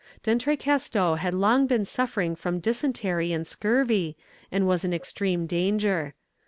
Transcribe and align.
D'Entrecasteaux 0.23 1.13
had 1.19 1.35
long 1.35 1.67
been 1.67 1.85
suffering 1.85 2.35
from 2.35 2.59
dysentery 2.59 3.31
and 3.31 3.45
scurvy, 3.45 4.15
and 4.51 4.67
was 4.67 4.83
in 4.83 4.93
extreme 4.95 5.45
danger. 5.45 6.15